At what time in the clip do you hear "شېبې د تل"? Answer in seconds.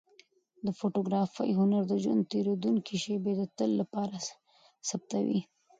3.03-3.69